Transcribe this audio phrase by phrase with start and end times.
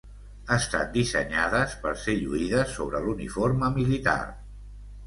[0.55, 4.21] Estan dissenyades per ser lluïdes sobre l'uniforme militar.